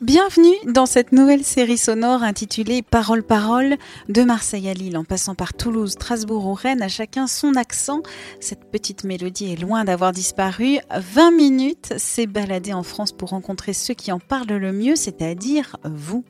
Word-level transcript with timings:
Bienvenue 0.00 0.56
dans 0.66 0.86
cette 0.86 1.12
nouvelle 1.12 1.44
série 1.44 1.78
sonore 1.78 2.24
intitulée 2.24 2.82
Parole 2.82 3.22
Parole, 3.22 3.76
de 4.08 4.22
Marseille 4.24 4.68
à 4.68 4.74
Lille 4.74 4.98
en 4.98 5.04
passant 5.04 5.36
par 5.36 5.54
Toulouse, 5.54 5.92
Strasbourg 5.92 6.46
ou 6.46 6.52
Rennes, 6.52 6.82
à 6.82 6.88
chacun 6.88 7.28
son 7.28 7.54
accent. 7.54 8.02
Cette 8.40 8.70
petite 8.72 9.04
mélodie 9.04 9.52
est 9.52 9.60
loin 9.60 9.84
d'avoir 9.84 10.10
disparu. 10.10 10.78
20 10.90 11.30
minutes 11.30 11.94
s'est 11.96 12.26
baladé 12.26 12.72
en 12.72 12.82
France 12.82 13.12
pour 13.12 13.30
rencontrer 13.30 13.72
ceux 13.72 13.94
qui 13.94 14.10
en 14.10 14.18
parlent 14.18 14.48
le 14.48 14.72
mieux, 14.72 14.96
c'est-à-dire 14.96 15.76
vous. 15.84 16.24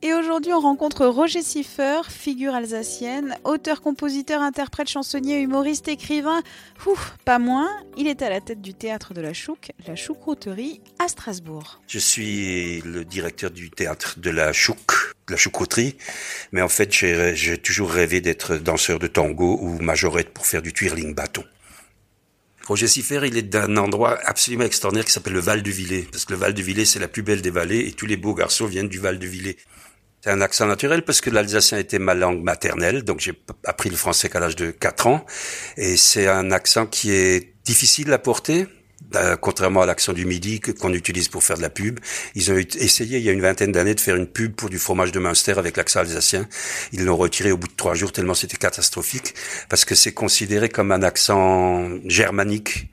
Et 0.00 0.14
aujourd'hui, 0.14 0.52
on 0.52 0.60
rencontre 0.60 1.06
Roger 1.06 1.42
Siffer, 1.42 2.02
figure 2.08 2.54
alsacienne, 2.54 3.36
auteur, 3.42 3.80
compositeur, 3.80 4.42
interprète, 4.42 4.88
chansonnier, 4.88 5.40
humoriste, 5.40 5.88
écrivain. 5.88 6.40
Ouf, 6.86 7.16
pas 7.24 7.40
moins, 7.40 7.68
il 7.96 8.06
est 8.06 8.22
à 8.22 8.30
la 8.30 8.40
tête 8.40 8.60
du 8.60 8.74
théâtre 8.74 9.12
de 9.12 9.20
la 9.20 9.32
Chouque, 9.32 9.72
la 9.88 9.96
Choucrouterie, 9.96 10.80
à 11.00 11.08
Strasbourg. 11.08 11.80
Je 11.88 11.98
suis 11.98 12.80
le 12.82 13.04
directeur 13.04 13.50
du 13.50 13.70
théâtre 13.70 14.20
de 14.20 14.30
la 14.30 14.52
Chouque, 14.52 15.16
la 15.28 15.36
Choucrouterie, 15.36 15.96
mais 16.52 16.62
en 16.62 16.68
fait, 16.68 16.92
j'ai 16.92 17.58
toujours 17.58 17.90
rêvé 17.90 18.20
d'être 18.20 18.56
danseur 18.56 19.00
de 19.00 19.08
tango 19.08 19.58
ou 19.60 19.80
majorette 19.80 20.32
pour 20.32 20.46
faire 20.46 20.62
du 20.62 20.72
twirling 20.72 21.12
bâton. 21.12 21.42
Roger 22.68 22.86
Siffer, 22.86 23.20
il 23.24 23.38
est 23.38 23.42
d'un 23.42 23.78
endroit 23.78 24.18
absolument 24.24 24.64
extraordinaire 24.64 25.06
qui 25.06 25.12
s'appelle 25.12 25.32
le 25.32 25.40
Val 25.40 25.62
du 25.62 25.70
Villet, 25.70 26.06
parce 26.12 26.26
que 26.26 26.34
le 26.34 26.38
Val 26.38 26.52
du 26.52 26.62
Villet, 26.62 26.84
c'est 26.84 26.98
la 26.98 27.08
plus 27.08 27.22
belle 27.22 27.40
des 27.40 27.48
vallées, 27.48 27.86
et 27.88 27.92
tous 27.92 28.04
les 28.04 28.18
beaux 28.18 28.34
garçons 28.34 28.66
viennent 28.66 28.90
du 28.90 28.98
Val 28.98 29.18
du 29.18 29.26
Villet. 29.26 29.56
C'est 30.22 30.30
un 30.30 30.42
accent 30.42 30.66
naturel 30.66 31.02
parce 31.02 31.22
que 31.22 31.30
l'alsacien 31.30 31.78
était 31.78 31.98
ma 31.98 32.12
langue 32.12 32.42
maternelle, 32.42 33.04
donc 33.04 33.20
j'ai 33.20 33.32
appris 33.64 33.88
le 33.88 33.96
français 33.96 34.28
qu'à 34.28 34.38
l'âge 34.40 34.56
de 34.56 34.70
4 34.70 35.06
ans. 35.06 35.24
Et 35.78 35.96
c'est 35.96 36.26
un 36.26 36.50
accent 36.50 36.86
qui 36.86 37.10
est 37.10 37.54
difficile 37.64 38.12
à 38.12 38.18
porter, 38.18 38.66
euh, 39.14 39.36
contrairement 39.36 39.82
à 39.82 39.86
l'accent 39.86 40.12
du 40.12 40.26
midi 40.26 40.60
qu'on 40.60 40.92
utilise 40.92 41.28
pour 41.28 41.42
faire 41.42 41.56
de 41.56 41.62
la 41.62 41.70
pub. 41.70 41.98
Ils 42.34 42.52
ont 42.52 42.56
essayé 42.56 43.18
il 43.18 43.24
y 43.24 43.28
a 43.28 43.32
une 43.32 43.40
vingtaine 43.40 43.72
d'années 43.72 43.94
de 43.94 44.00
faire 44.00 44.16
une 44.16 44.26
pub 44.26 44.54
pour 44.54 44.68
du 44.68 44.78
fromage 44.78 45.12
de 45.12 45.18
Münster 45.18 45.58
avec 45.58 45.76
l'accent 45.76 46.00
alsacien. 46.00 46.46
Ils 46.92 47.04
l'ont 47.04 47.16
retiré 47.16 47.50
au 47.50 47.56
bout 47.56 47.68
de 47.68 47.76
trois 47.76 47.94
jours 47.94 48.12
tellement 48.12 48.34
c'était 48.34 48.56
catastrophique 48.56 49.34
parce 49.68 49.84
que 49.84 49.94
c'est 49.94 50.12
considéré 50.12 50.68
comme 50.68 50.92
un 50.92 51.02
accent 51.02 51.88
germanique 52.04 52.90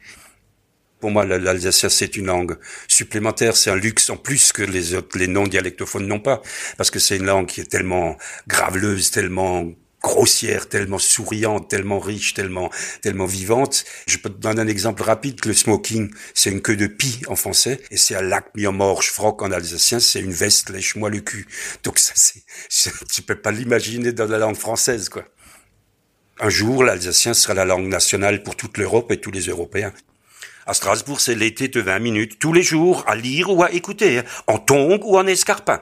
pour 1.02 1.12
moi, 1.12 1.24
l'alsacien, 1.24 1.90
c'est 1.90 2.16
une 2.16 2.26
langue 2.26 2.58
supplémentaire, 2.88 3.56
c'est 3.56 3.70
un 3.70 3.76
luxe 3.76 4.10
en 4.10 4.18
plus 4.18 4.52
que 4.52 4.64
les 4.64 4.96
autres, 4.96 5.20
les 5.20 5.28
non-dialectophones 5.28 6.08
n'ont 6.08 6.20
pas, 6.20 6.42
parce 6.78 6.90
que 6.90 6.98
c'est 6.98 7.18
une 7.18 7.26
langue 7.26 7.46
qui 7.46 7.62
est 7.62 7.70
tellement 7.70 8.18
graveleuse, 8.48 9.12
tellement 9.12 9.72
grossière, 10.06 10.70
tellement 10.70 11.00
souriante, 11.00 11.68
tellement 11.68 12.00
riche, 12.00 12.36
tellement 12.36 12.70
tellement 13.02 13.26
vivante. 13.26 13.86
Je 14.08 14.18
peux 14.18 14.30
te 14.30 14.38
donner 14.38 14.62
un 14.62 14.68
exemple 14.68 15.02
rapide 15.02 15.44
le 15.46 15.54
smoking, 15.54 16.12
c'est 16.36 16.52
une 16.52 16.62
queue 16.62 16.76
de 16.76 16.86
pie 16.86 17.22
en 17.28 17.36
français, 17.36 17.82
et 17.90 17.98
c'est 17.98 18.16
un 18.16 18.22
lac 18.22 18.46
mi 18.56 18.68
en 18.68 18.72
morge 18.72 19.10
froc 19.10 19.42
en 19.42 19.52
alsacien, 19.52 20.00
c'est 20.00 20.22
une 20.22 20.32
veste 20.32 20.70
lèche-moi 20.70 21.10
le 21.10 21.22
cul. 21.22 21.48
Donc 21.84 21.98
ça, 21.98 22.14
c'est, 22.16 22.44
tu 23.12 23.24
peux 23.24 23.36
pas 23.36 23.52
l'imaginer 23.52 24.12
dans 24.12 24.28
la 24.28 24.38
langue 24.38 24.56
française, 24.56 25.10
quoi. 25.10 25.26
Un 26.40 26.50
jour, 26.50 26.84
l'alsacien 26.84 27.34
sera 27.34 27.54
la 27.54 27.66
langue 27.66 27.88
nationale 27.88 28.44
pour 28.44 28.56
toute 28.56 28.78
l'Europe 28.78 29.12
et 29.12 29.22
tous 29.22 29.32
les 29.32 29.48
Européens. 29.48 29.94
À 30.68 30.74
Strasbourg, 30.74 31.20
c'est 31.20 31.36
l'été 31.36 31.68
de 31.68 31.82
20 31.82 32.00
minutes, 32.00 32.40
tous 32.40 32.54
les 32.54 32.64
jours, 32.64 33.04
à 33.08 33.16
lire 33.16 33.50
ou 33.50 33.64
à 33.64 33.72
écouter, 33.72 34.22
en 34.46 34.60
tongs 34.60 35.00
ou 35.04 35.18
en 35.18 35.26
escarpin. 35.26 35.82